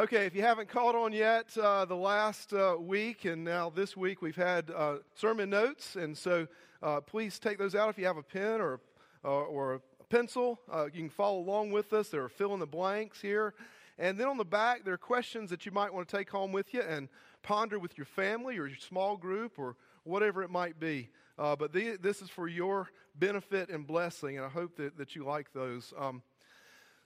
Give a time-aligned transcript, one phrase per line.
[0.00, 3.98] Okay, if you haven't caught on yet, uh, the last uh, week and now this
[3.98, 6.48] week we've had uh, sermon notes, and so
[6.82, 8.80] uh, please take those out if you have a pen or,
[9.22, 10.58] or, a pencil.
[10.72, 12.08] Uh, you can follow along with us.
[12.08, 13.52] There are fill in the blanks here.
[13.98, 16.50] And then on the back, there are questions that you might want to take home
[16.50, 17.10] with you and
[17.42, 21.10] ponder with your family or your small group or whatever it might be.
[21.38, 25.14] Uh, but the, this is for your benefit and blessing, and I hope that, that
[25.14, 25.92] you like those.
[25.98, 26.22] Um,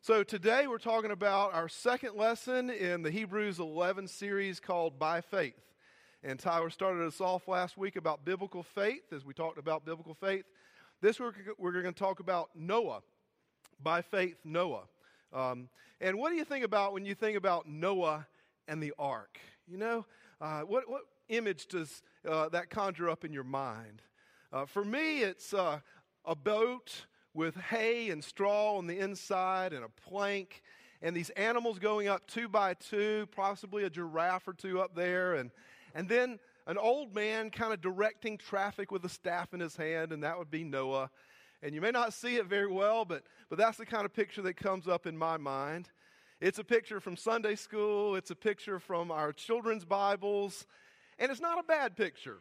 [0.07, 5.23] so today we're talking about our second lesson in the Hebrews 11 series called By
[5.23, 5.59] Faith.
[6.23, 10.13] And Tyler started us off last week about biblical faith as we talked about biblical
[10.13, 10.45] faith.
[11.01, 13.01] This week we're going to talk about Noah.
[13.83, 14.83] By faith, Noah.
[15.33, 15.71] Um,
[16.03, 18.27] and what do you think about when you think about Noah
[18.69, 19.39] and the ark?
[19.67, 20.05] You know,
[20.39, 24.03] uh, what, what image does uh, that conjure up in your mind?
[24.53, 25.79] Uh, for me, it's uh,
[26.27, 30.63] a boat with hay and straw on the inside and a plank,
[31.03, 35.35] and these animals going up two by two, possibly a giraffe or two up there,
[35.35, 35.51] and,
[35.95, 40.13] and then an old man kind of directing traffic with a staff in his hand,
[40.13, 41.11] and that would be Noah.
[41.63, 44.43] And you may not see it very well, but, but that's the kind of picture
[44.43, 45.91] that comes up in my mind.
[46.41, 50.67] It's a picture from Sunday school, it's a picture from our children's Bibles,
[51.19, 52.39] and it's not a bad picture.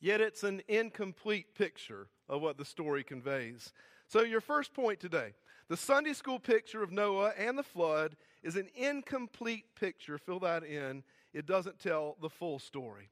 [0.00, 3.72] Yet it's an incomplete picture of what the story conveys.
[4.10, 5.34] So, your first point today
[5.68, 10.18] the Sunday school picture of Noah and the flood is an incomplete picture.
[10.18, 11.04] Fill that in.
[11.32, 13.08] It doesn't tell the full story.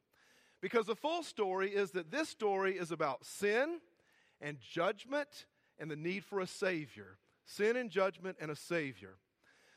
[0.61, 3.79] Because the full story is that this story is about sin
[4.41, 5.47] and judgment
[5.79, 7.19] and the need for a Savior.
[7.45, 9.19] Sin and judgment and a Savior.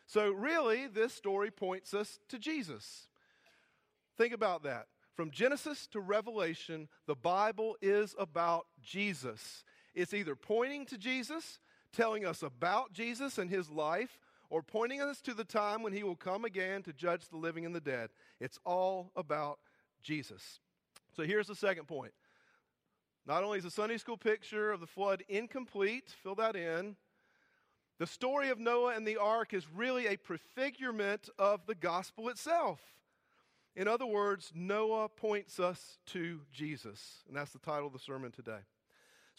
[0.07, 3.09] So, really, this story points us to Jesus.
[4.17, 4.87] Think about that.
[5.15, 9.63] From Genesis to Revelation, the Bible is about Jesus.
[9.93, 11.59] It's either pointing to Jesus,
[11.93, 16.03] telling us about Jesus and his life, or pointing us to the time when he
[16.03, 18.09] will come again to judge the living and the dead.
[18.39, 19.59] It's all about
[20.03, 20.59] Jesus.
[21.15, 22.13] So here's the second point.
[23.25, 26.95] Not only is the Sunday school picture of the flood incomplete, fill that in,
[27.99, 32.79] the story of Noah and the ark is really a prefigurement of the gospel itself.
[33.75, 37.23] In other words, Noah points us to Jesus.
[37.27, 38.59] And that's the title of the sermon today.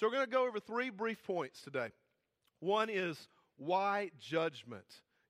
[0.02, 1.90] So we're going to go over three brief points today.
[2.58, 4.82] One is why judgment?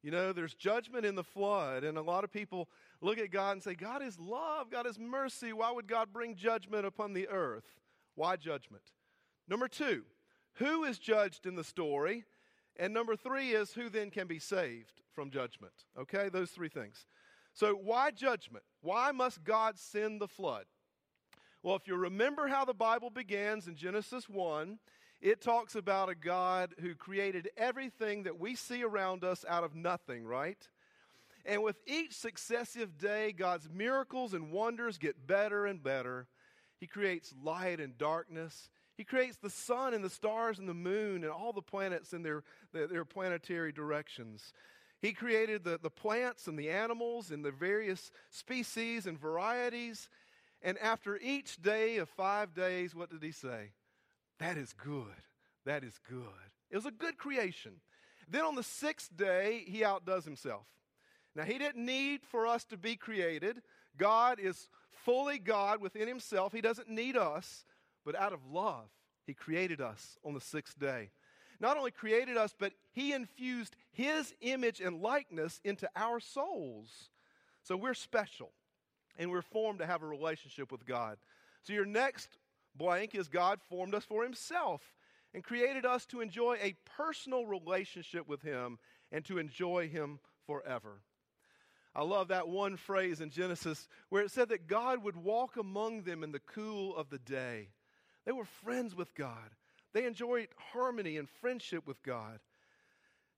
[0.03, 2.71] You know, there's judgment in the flood, and a lot of people
[3.03, 5.53] look at God and say, God is love, God is mercy.
[5.53, 7.67] Why would God bring judgment upon the earth?
[8.15, 8.85] Why judgment?
[9.47, 10.05] Number two,
[10.55, 12.25] who is judged in the story?
[12.79, 15.75] And number three is who then can be saved from judgment?
[16.01, 17.05] Okay, those three things.
[17.53, 18.65] So, why judgment?
[18.81, 20.65] Why must God send the flood?
[21.63, 24.81] Well, if you remember how the Bible begins in Genesis 1,
[25.21, 29.77] it talks about a God who created everything that we see around us out of
[29.77, 30.59] nothing, right?
[31.45, 36.27] And with each successive day, God's miracles and wonders get better and better.
[36.81, 38.69] He creates light and darkness.
[38.97, 42.25] He creates the sun and the stars and the moon and all the planets in
[42.25, 44.53] their, their planetary directions.
[45.03, 50.09] He created the, the plants and the animals and the various species and varieties.
[50.63, 53.73] And after each day of five days, what did he say?
[54.39, 55.07] That is good.
[55.67, 56.27] That is good.
[56.71, 57.81] It was a good creation.
[58.29, 60.67] Then on the sixth day, he outdoes himself.
[61.35, 63.63] Now, he didn't need for us to be created.
[63.97, 66.53] God is fully God within himself.
[66.53, 67.65] He doesn't need us,
[68.05, 68.89] but out of love,
[69.27, 71.11] he created us on the sixth day.
[71.59, 77.11] Not only created us, but he infused his image and likeness into our souls.
[77.63, 78.53] So we're special
[79.19, 81.19] and we're formed to have a relationship with God.
[81.63, 82.29] So your next
[82.75, 84.81] blank is God formed us for himself
[85.35, 88.79] and created us to enjoy a personal relationship with him
[89.11, 91.01] and to enjoy him forever.
[91.95, 96.03] I love that one phrase in Genesis where it said that God would walk among
[96.03, 97.69] them in the cool of the day.
[98.25, 99.51] They were friends with God.
[99.93, 102.39] They enjoyed harmony and friendship with God.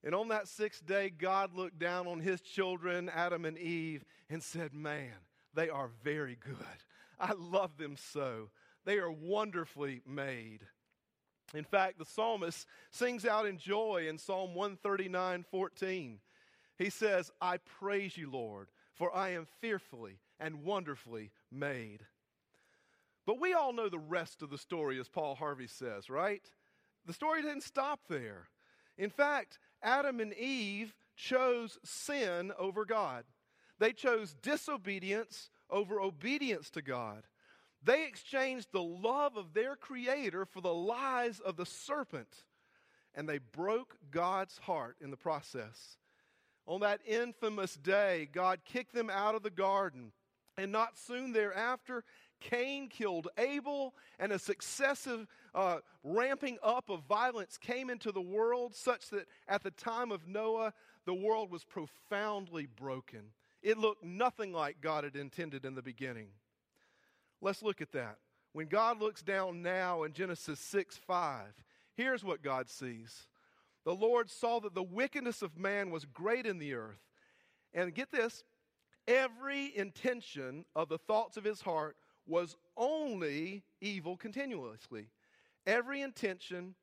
[0.03, 4.41] And on that sixth day, God looked down on his children, Adam and Eve, and
[4.41, 5.11] said, Man,
[5.55, 6.55] they are very good.
[7.19, 8.49] I love them so.
[8.85, 10.59] They are wonderfully made.
[11.53, 16.19] In fact, the psalmist sings out in joy in Psalm 139 14.
[16.77, 22.01] He says, I praise you, Lord, for I am fearfully and wonderfully made.
[23.25, 26.43] But we all know the rest of the story, as Paul Harvey says, right?
[27.05, 28.49] The story didn't stop there.
[28.97, 33.23] In fact, Adam and Eve chose sin over God.
[33.79, 37.23] They chose disobedience over obedience to God.
[37.83, 42.43] They exchanged the love of their Creator for the lies of the serpent,
[43.13, 45.97] and they broke God's heart in the process.
[46.67, 50.11] On that infamous day, God kicked them out of the garden.
[50.57, 52.03] And not soon thereafter,
[52.39, 58.73] Cain killed Abel, and a successive uh, ramping up of violence came into the world,
[58.73, 60.73] such that at the time of Noah,
[61.05, 63.31] the world was profoundly broken.
[63.65, 66.27] It looked nothing like God had intended in the beginning.
[67.41, 68.17] Let's look at that.
[68.53, 71.47] When God looks down now in Genesis 6 5,
[71.95, 73.25] here's what God sees.
[73.83, 77.01] The Lord saw that the wickedness of man was great in the earth.
[77.73, 78.43] And get this
[79.07, 81.97] every intention of the thoughts of his heart
[82.27, 85.07] was only evil continuously.
[85.65, 86.75] Every intention,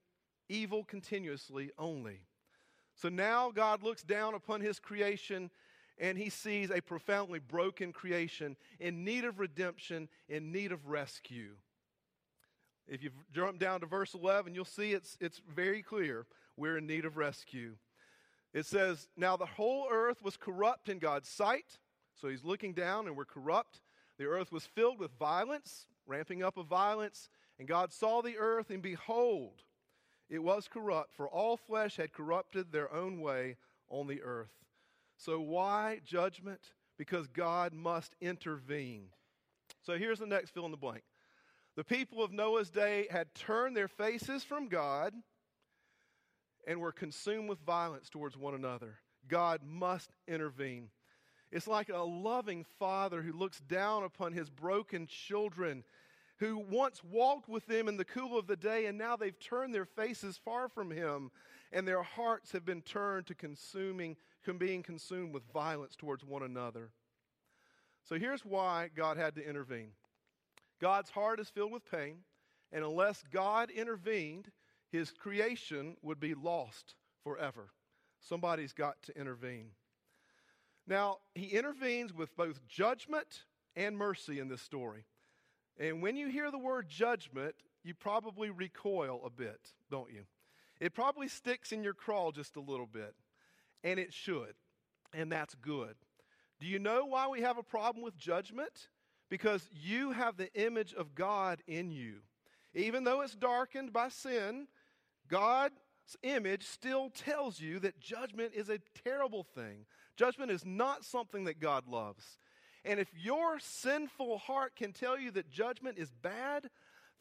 [0.49, 2.23] evil continuously only.
[2.97, 5.49] So now God looks down upon his creation
[5.99, 11.53] and he sees a profoundly broken creation in need of redemption, in need of rescue.
[12.87, 16.87] If you jump down to verse 11, you'll see it's, it's very clear we're in
[16.87, 17.77] need of rescue.
[18.53, 21.79] It says, Now the whole earth was corrupt in God's sight.
[22.21, 23.81] So he's looking down and we're corrupt.
[24.19, 27.29] The earth was filled with violence, ramping up of violence.
[27.59, 29.63] And God saw the earth, and behold,
[30.29, 33.57] it was corrupt, for all flesh had corrupted their own way
[33.89, 34.62] on the earth.
[35.25, 36.61] So, why judgment?
[36.99, 39.09] Because God must intervene.
[39.83, 41.05] So, here's the next fill in the blank.
[41.77, 45.15] The people of Noah's day had turned their faces from God
[46.67, 48.99] and were consumed with violence towards one another.
[49.29, 50.89] God must intervene.
[51.51, 55.85] It's like a loving father who looks down upon his broken children
[56.39, 59.73] who once walked with them in the cool of the day, and now they've turned
[59.73, 61.31] their faces far from him,
[61.71, 64.17] and their hearts have been turned to consuming,
[64.59, 66.91] being consumed with violence towards one another.
[68.05, 69.93] So here's why God had to intervene
[70.81, 72.19] God's heart is filled with pain,
[72.73, 74.51] and unless God intervened,
[74.91, 77.71] his creation would be lost forever.
[78.21, 79.71] Somebody's got to intervene.
[80.87, 83.45] Now, he intervenes with both judgment
[83.77, 85.05] and mercy in this story.
[85.79, 87.55] And when you hear the word judgment,
[87.85, 89.61] you probably recoil a bit,
[89.91, 90.23] don't you?
[90.81, 93.15] It probably sticks in your craw just a little bit.
[93.85, 94.55] And it should.
[95.13, 95.95] And that's good.
[96.61, 98.89] Do you know why we have a problem with judgment?
[99.29, 102.17] Because you have the image of God in you.
[102.75, 104.69] Even though it's darkened by sin,
[105.29, 105.75] God's
[106.23, 109.87] image still tells you that judgment is a terrible thing.
[110.17, 112.39] Judgment is not something that God loves.
[112.85, 116.69] And if your sinful heart can tell you that judgment is bad,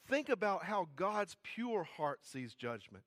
[0.07, 3.03] think about how God's pure heart sees judgment.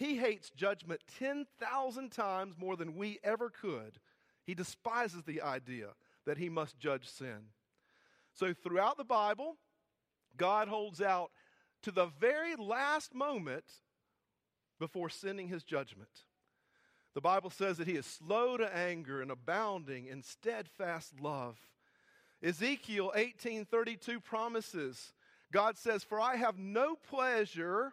[0.00, 3.98] He hates judgment 10,000 times more than we ever could.
[4.46, 5.88] He despises the idea
[6.24, 7.50] that he must judge sin.
[8.32, 9.58] So, throughout the Bible,
[10.38, 11.32] God holds out
[11.82, 13.64] to the very last moment
[14.78, 16.24] before sending his judgment.
[17.12, 21.58] The Bible says that he is slow to anger and abounding in steadfast love.
[22.42, 25.12] Ezekiel 18:32 promises,
[25.52, 27.92] God says, "For I have no pleasure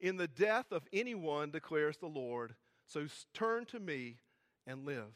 [0.00, 2.54] in the death of anyone," declares the Lord.
[2.86, 4.18] So turn to me
[4.66, 5.12] and live.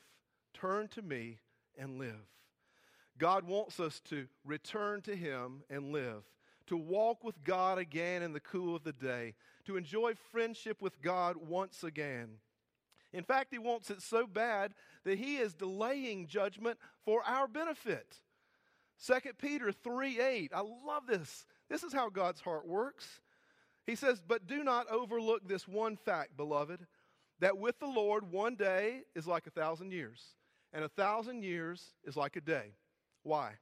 [0.53, 1.41] Turn to me
[1.77, 2.29] and live.
[3.19, 6.25] God wants us to return to him and live,
[6.67, 9.35] to walk with God again in the cool of the day,
[9.67, 12.39] to enjoy friendship with God once again.
[13.13, 18.17] In fact, he wants it so bad that he is delaying judgment for our benefit.
[19.07, 20.53] 2 Peter 3 8.
[20.55, 21.47] I love this.
[21.69, 23.21] This is how God's heart works.
[23.87, 26.87] He says, But do not overlook this one fact, beloved,
[27.41, 30.23] that with the Lord one day is like a thousand years,
[30.73, 32.75] and a thousand years is like a day.
[33.23, 33.53] Why?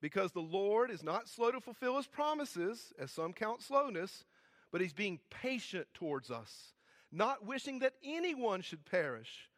[0.00, 4.24] Because the Lord is not slow to fulfill his promises, as some count slowness,
[4.70, 6.74] but he's being patient towards us
[7.12, 9.48] not wishing that anyone should perish,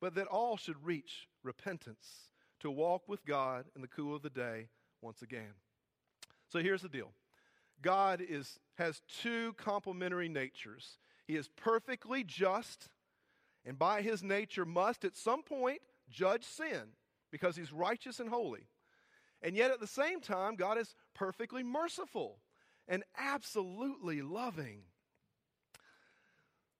[0.00, 2.28] but that all should reach repentance
[2.60, 4.68] to walk with God in the cool of the day
[5.02, 5.54] once again.
[6.48, 7.10] So here's the deal
[7.82, 10.98] God is, has two complementary natures.
[11.26, 12.88] He is perfectly just,
[13.64, 15.80] and by his nature must at some point
[16.10, 16.94] judge sin
[17.30, 18.66] because he's righteous and holy.
[19.42, 22.40] And yet at the same time, God is perfectly merciful
[22.88, 24.82] and absolutely loving.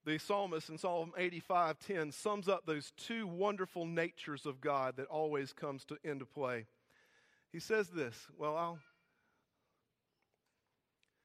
[0.04, 5.52] The psalmist in Psalm 85:10 sums up those two wonderful natures of God that always
[5.52, 6.66] comes to into play.
[7.52, 8.78] He says this, well, I'll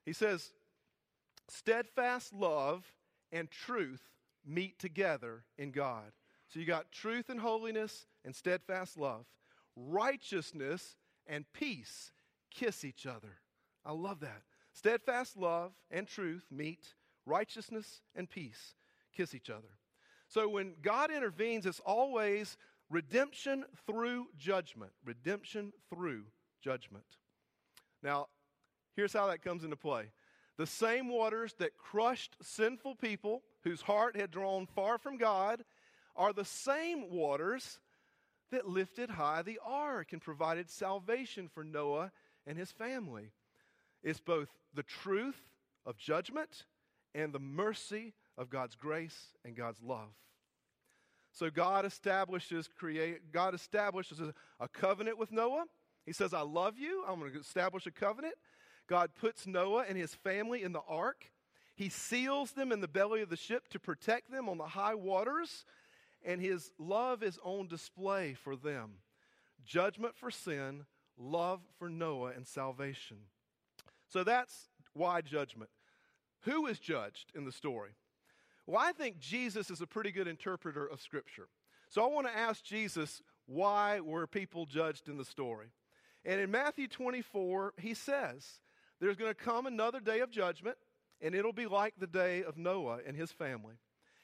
[0.05, 0.51] He says,
[1.49, 2.85] steadfast love
[3.31, 4.01] and truth
[4.45, 6.11] meet together in God.
[6.49, 9.25] So you got truth and holiness and steadfast love.
[9.75, 12.11] Righteousness and peace
[12.51, 13.39] kiss each other.
[13.85, 14.43] I love that.
[14.73, 16.93] Steadfast love and truth meet
[17.25, 18.75] righteousness and peace
[19.15, 19.77] kiss each other.
[20.27, 22.57] So when God intervenes, it's always
[22.89, 24.91] redemption through judgment.
[25.05, 26.23] Redemption through
[26.61, 27.05] judgment.
[28.01, 28.27] Now,
[28.95, 30.11] here's how that comes into play.
[30.57, 35.63] The same waters that crushed sinful people whose heart had drawn far from God
[36.15, 37.79] are the same waters
[38.51, 42.11] that lifted high the ark and provided salvation for Noah
[42.45, 43.31] and his family.
[44.03, 45.41] It's both the truth
[45.85, 46.65] of judgment
[47.15, 50.09] and the mercy of God's grace and God's love.
[51.31, 55.65] So God establishes create God establishes a, a covenant with Noah.
[56.05, 57.03] He says, "I love you.
[57.07, 58.35] I'm going to establish a covenant."
[58.87, 61.31] God puts Noah and his family in the ark.
[61.75, 64.95] He seals them in the belly of the ship to protect them on the high
[64.95, 65.65] waters,
[66.23, 68.95] and his love is on display for them.
[69.65, 70.85] Judgment for sin,
[71.17, 73.17] love for Noah, and salvation.
[74.07, 75.71] So that's why judgment.
[76.41, 77.91] Who is judged in the story?
[78.67, 81.47] Well, I think Jesus is a pretty good interpreter of Scripture.
[81.89, 85.67] So I want to ask Jesus, why were people judged in the story?
[86.25, 88.59] And in Matthew 24, he says,
[89.03, 90.77] There's going to come another day of judgment,
[91.19, 93.73] and it'll be like the day of Noah and his family.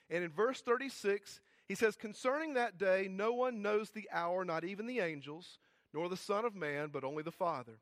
[0.09, 4.63] And in verse 36, he says, Concerning that day, no one knows the hour, not
[4.63, 5.59] even the angels,
[5.93, 7.73] nor the Son of Man, but only the Father.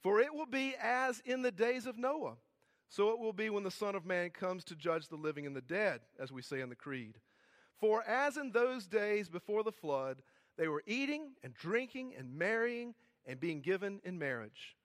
[0.00, 2.38] For it will be as in the days of Noah.
[2.88, 5.54] So it will be when the Son of Man comes to judge the living and
[5.54, 7.20] the dead, as we say in the Creed.
[7.78, 10.22] For as in those days before the flood,
[10.58, 14.75] they were eating and drinking and marrying and being given in marriage.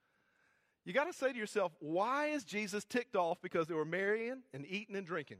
[0.86, 4.42] You got to say to yourself, why is Jesus ticked off because they were marrying
[4.54, 5.38] and eating and drinking?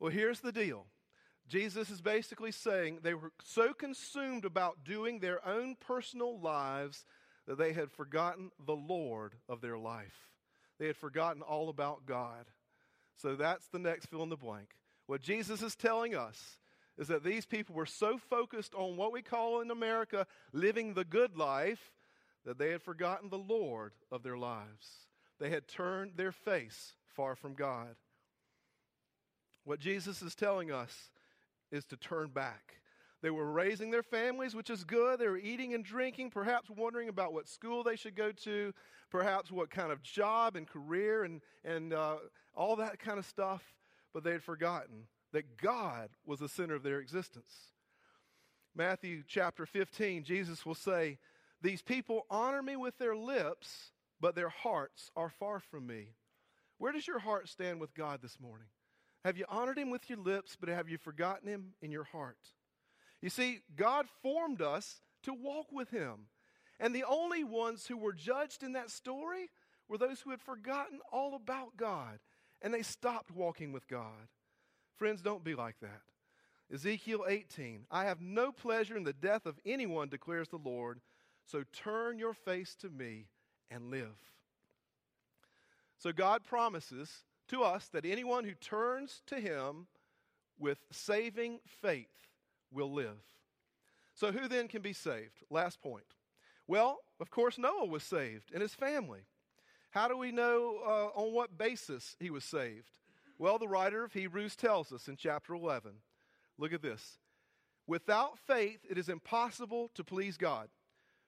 [0.00, 0.86] Well, here's the deal
[1.48, 7.04] Jesus is basically saying they were so consumed about doing their own personal lives
[7.46, 10.32] that they had forgotten the Lord of their life.
[10.78, 12.46] They had forgotten all about God.
[13.16, 14.70] So that's the next fill in the blank.
[15.06, 16.58] What Jesus is telling us
[16.98, 21.04] is that these people were so focused on what we call in America living the
[21.04, 21.92] good life
[22.46, 25.08] that they had forgotten the Lord of their lives.
[25.38, 27.96] They had turned their face far from God.
[29.64, 31.10] What Jesus is telling us
[31.72, 32.74] is to turn back.
[33.20, 35.18] They were raising their families, which is good.
[35.18, 38.72] They were eating and drinking, perhaps wondering about what school they should go to,
[39.10, 42.16] perhaps what kind of job and career and, and uh,
[42.54, 43.62] all that kind of stuff.
[44.14, 47.52] But they had forgotten that God was the center of their existence.
[48.76, 51.18] Matthew chapter 15, Jesus will say,
[51.62, 56.14] These people honor me with their lips, but their hearts are far from me.
[56.78, 58.68] Where does your heart stand with God this morning?
[59.24, 62.38] Have you honored him with your lips, but have you forgotten him in your heart?
[63.20, 66.28] You see, God formed us to walk with Him.
[66.78, 69.50] And the only ones who were judged in that story
[69.88, 72.18] were those who had forgotten all about God
[72.62, 74.28] and they stopped walking with God.
[74.96, 76.02] Friends, don't be like that.
[76.72, 81.00] Ezekiel 18 I have no pleasure in the death of anyone, declares the Lord,
[81.46, 83.26] so turn your face to me
[83.70, 84.16] and live.
[85.98, 89.86] So God promises to us that anyone who turns to Him
[90.58, 92.08] with saving faith
[92.72, 93.18] will live.
[94.14, 95.44] So, who then can be saved?
[95.50, 96.06] Last point.
[96.66, 99.20] Well, of course, Noah was saved and his family.
[99.90, 102.98] How do we know uh, on what basis he was saved?
[103.38, 105.92] Well, the writer of Hebrews tells us in chapter 11.
[106.58, 107.18] Look at this.
[107.86, 110.68] Without faith, it is impossible to please God.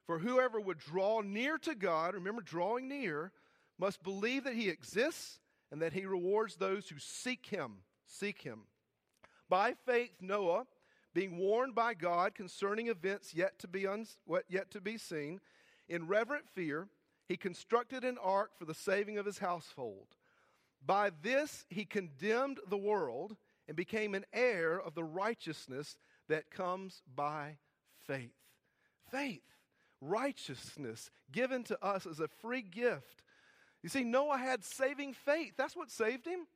[0.08, 3.30] For whoever would draw near to God, remember drawing near,
[3.78, 5.38] must believe that he exists
[5.70, 7.82] and that he rewards those who seek him.
[8.06, 8.62] Seek him.
[9.50, 10.64] By faith, Noah
[11.12, 14.16] being warned by God concerning events yet to be, uns-
[14.48, 15.40] yet to be seen,
[15.90, 16.88] in reverent fear,
[17.26, 20.06] he constructed an ark for the saving of his household.
[20.84, 23.36] By this he condemned the world
[23.66, 25.98] and became an heir of the righteousness
[26.30, 27.58] that comes by
[28.06, 28.32] faith.
[29.10, 29.42] Faith,
[30.00, 33.22] righteousness given to us as a free gift.
[33.82, 35.54] You see, Noah had saving faith.
[35.56, 36.46] That's what saved him.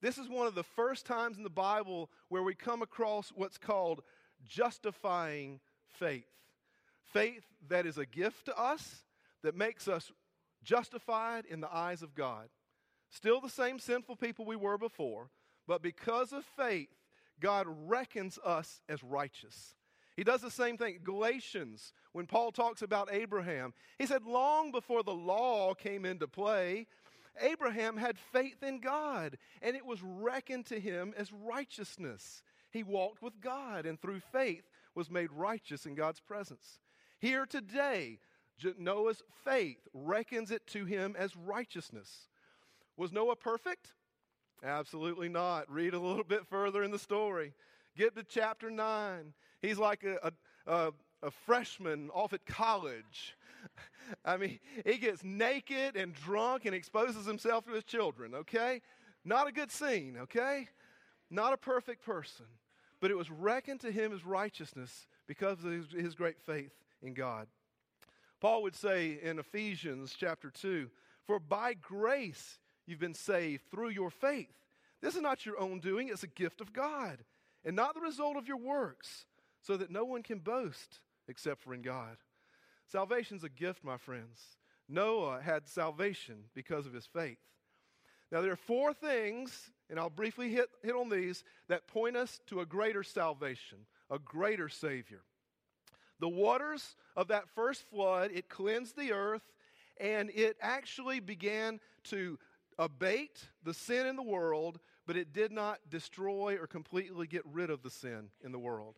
[0.00, 3.58] This is one of the first times in the Bible where we come across what's
[3.58, 4.02] called
[4.44, 6.26] justifying faith.
[7.12, 9.04] Faith that is a gift to us,
[9.42, 10.12] that makes us
[10.62, 12.48] justified in the eyes of God.
[13.10, 15.30] Still the same sinful people we were before,
[15.66, 16.88] but because of faith,
[17.40, 19.74] God reckons us as righteous.
[20.16, 21.00] He does the same thing.
[21.02, 26.86] Galatians, when Paul talks about Abraham, he said, long before the law came into play,
[27.40, 32.42] Abraham had faith in God, and it was reckoned to him as righteousness.
[32.70, 34.62] He walked with God, and through faith
[34.94, 36.78] was made righteous in God's presence.
[37.18, 38.20] Here today,
[38.78, 42.28] Noah's faith reckons it to him as righteousness.
[42.96, 43.94] Was Noah perfect?
[44.62, 45.68] Absolutely not.
[45.68, 47.52] Read a little bit further in the story.
[47.96, 49.34] Get to chapter 9.
[49.64, 50.32] He's like a,
[50.66, 50.92] a,
[51.22, 53.34] a freshman off at college.
[54.24, 58.82] I mean, he gets naked and drunk and exposes himself to his children, okay?
[59.24, 60.68] Not a good scene, okay?
[61.30, 62.44] Not a perfect person.
[63.00, 67.14] But it was reckoned to him as righteousness because of his, his great faith in
[67.14, 67.46] God.
[68.40, 70.90] Paul would say in Ephesians chapter 2
[71.26, 74.52] For by grace you've been saved through your faith.
[75.00, 77.24] This is not your own doing, it's a gift of God,
[77.64, 79.26] and not the result of your works,
[79.64, 82.16] so that no one can boast except for in God.
[82.86, 84.40] Salvation's a gift, my friends.
[84.88, 87.38] Noah had salvation because of his faith.
[88.30, 92.40] Now, there are four things, and I'll briefly hit, hit on these, that point us
[92.48, 93.78] to a greater salvation,
[94.10, 95.22] a greater Savior.
[96.20, 99.52] The waters of that first flood, it cleansed the earth,
[99.98, 102.38] and it actually began to
[102.78, 107.70] abate the sin in the world, but it did not destroy or completely get rid
[107.70, 108.96] of the sin in the world.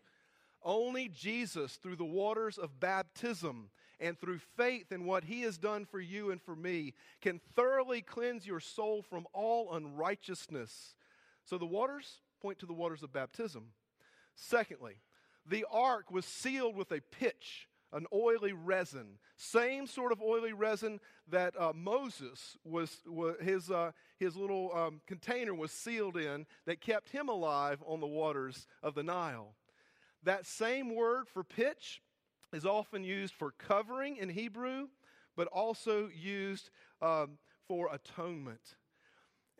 [0.66, 3.70] Only Jesus, through the waters of baptism
[4.00, 8.02] and through faith in what he has done for you and for me, can thoroughly
[8.02, 10.96] cleanse your soul from all unrighteousness.
[11.44, 13.68] So the waters point to the waters of baptism.
[14.35, 14.96] Secondly,
[15.49, 20.99] the ark was sealed with a pitch, an oily resin, same sort of oily resin
[21.30, 26.80] that uh, Moses was, was his, uh, his little um, container was sealed in that
[26.80, 29.54] kept him alive on the waters of the Nile.
[30.26, 32.02] That same word for pitch
[32.52, 34.88] is often used for covering in Hebrew,
[35.37, 36.68] but also used
[37.00, 38.75] um, for atonement.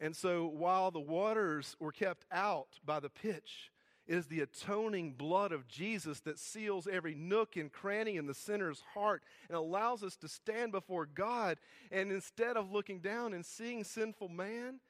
[0.01, 3.71] And so while the waters were kept out by the pitch,
[4.09, 8.35] it is the atoning blood of Jesus that seals every nook and cranny in the
[8.35, 11.59] sinner's heart and allows us to stand before God.
[11.93, 14.81] And instead of looking down and seeing sinful man,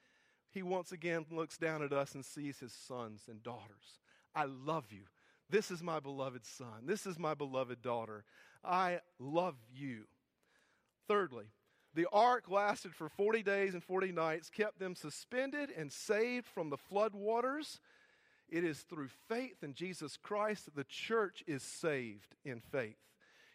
[0.50, 4.00] he once again looks down at us and sees his sons and daughters.
[4.34, 5.02] I love you.
[5.48, 6.84] This is my beloved son.
[6.84, 8.24] This is my beloved daughter.
[8.64, 10.04] I love you.
[11.06, 11.46] Thirdly,
[11.94, 16.68] the ark lasted for 40 days and 40 nights, kept them suspended and saved from
[16.68, 17.80] the flood waters.
[18.48, 22.96] It is through faith in Jesus Christ that the church is saved in faith.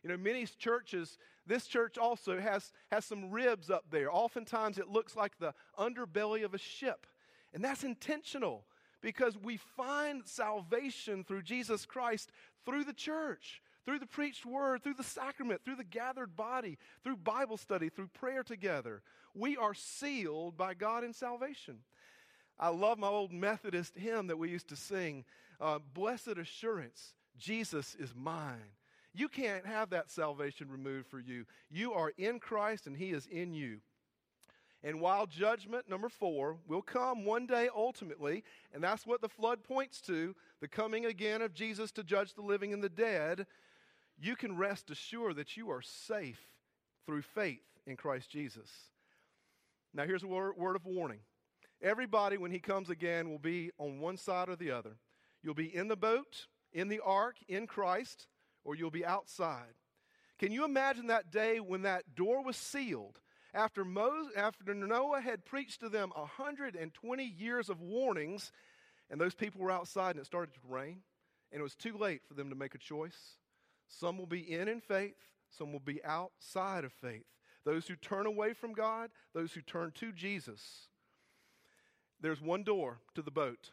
[0.03, 4.13] You know, many churches, this church also has, has some ribs up there.
[4.13, 7.05] Oftentimes it looks like the underbelly of a ship.
[7.53, 8.63] And that's intentional
[9.01, 12.31] because we find salvation through Jesus Christ
[12.65, 17.17] through the church, through the preached word, through the sacrament, through the gathered body, through
[17.17, 19.01] Bible study, through prayer together.
[19.33, 21.79] We are sealed by God in salvation.
[22.59, 25.25] I love my old Methodist hymn that we used to sing
[25.59, 28.73] uh, Blessed Assurance, Jesus is mine.
[29.13, 31.45] You can't have that salvation removed for you.
[31.69, 33.79] You are in Christ and He is in you.
[34.83, 39.63] And while judgment, number four, will come one day ultimately, and that's what the flood
[39.63, 43.45] points to the coming again of Jesus to judge the living and the dead,
[44.19, 46.41] you can rest assured that you are safe
[47.05, 48.69] through faith in Christ Jesus.
[49.93, 51.19] Now, here's a word, of warning
[51.83, 54.97] everybody, when he comes again, will be on one side or the other.
[55.43, 58.27] You'll be in the boat, in the ark, in Christ,
[58.63, 59.73] or you'll be outside.
[60.37, 63.19] Can you imagine that day when that door was sealed?
[63.53, 68.51] After, Moses, after Noah had preached to them 120 years of warnings,
[69.09, 71.01] and those people were outside and it started to rain,
[71.51, 73.35] and it was too late for them to make a choice.
[73.87, 75.17] Some will be in in faith,
[75.49, 77.25] some will be outside of faith.
[77.65, 80.87] Those who turn away from God, those who turn to Jesus.
[82.21, 83.71] There's one door to the boat.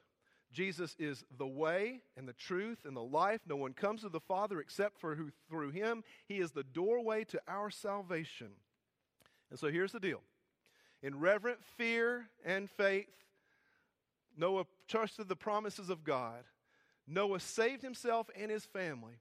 [0.53, 3.43] Jesus is the way and the truth and the life.
[3.47, 6.03] No one comes to the Father except for who, through him.
[6.27, 8.53] He is the doorway to our salvation.
[9.51, 10.21] And so here's the deal
[11.03, 13.09] in reverent fear and faith,
[14.37, 16.45] Noah trusted the promises of God.
[17.07, 19.15] Noah saved himself and his family.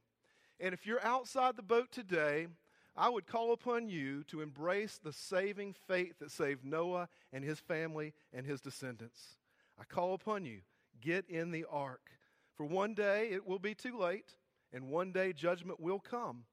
[0.60, 2.48] And if you're outside the boat today,
[2.96, 7.60] I would call upon you to embrace the saving faith that saved Noah and his
[7.60, 9.38] family and his descendants.
[9.80, 10.62] I call upon you,
[11.00, 12.10] get in the ark.
[12.56, 14.34] For one day it will be too late,
[14.74, 16.46] and one day judgment will come.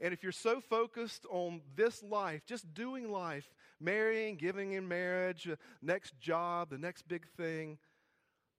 [0.00, 5.48] And if you're so focused on this life, just doing life, marrying, giving in marriage,
[5.48, 7.78] uh, next job, the next big thing,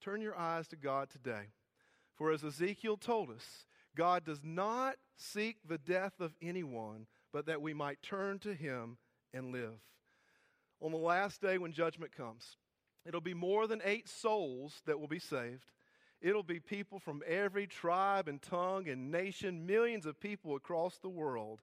[0.02, 1.52] turn your eyes to God today.
[2.16, 7.62] For as Ezekiel told us, God does not seek the death of anyone, but that
[7.62, 8.98] we might turn to him
[9.34, 9.80] and live.
[10.82, 12.58] On the last day when judgment comes,
[13.06, 15.66] it'll be more than eight souls that will be saved.
[16.22, 21.10] It'll be people from every tribe and tongue and nation, millions of people across the
[21.10, 21.62] world.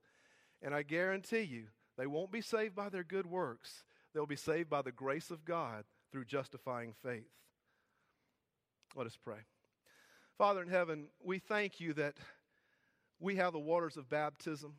[0.63, 1.67] And I guarantee you,
[1.99, 3.85] they won't be saved by their good works.
[4.15, 7.29] They'll be saved by the grace of God through justifying faith.
[8.95, 9.41] Let us pray.
[10.39, 12.17] Father in heaven, we thank you that
[13.21, 14.75] we have the waters of baptism,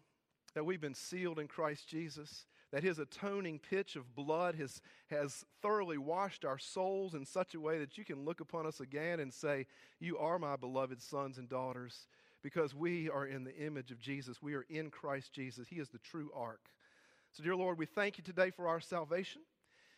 [0.55, 5.45] that we've been sealed in Christ Jesus, that his atoning pitch of blood has, has
[5.61, 9.19] thoroughly washed our souls in such a way that you can look upon us again
[9.19, 9.67] and say,
[9.99, 12.07] You are my beloved sons and daughters,
[12.43, 14.41] because we are in the image of Jesus.
[14.41, 15.67] We are in Christ Jesus.
[15.69, 16.61] He is the true ark.
[17.31, 19.41] So, dear Lord, we thank you today for our salvation.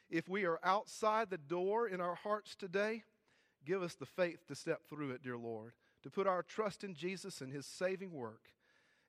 [0.10, 3.04] If we are outside the door in our hearts today,
[3.66, 6.96] give us the faith to step through it, dear Lord, to put our trust in
[6.96, 8.42] Jesus and his saving work.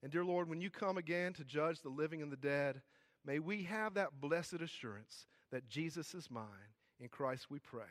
[0.02, 2.80] And, dear Lord, when you come again to judge the living and the dead,
[3.24, 6.44] may we have that blessed assurance that Jesus is mine.
[7.00, 7.82] In Christ we pray.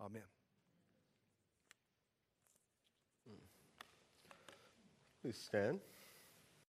[0.00, 0.22] Amen.
[5.22, 5.80] Please stand.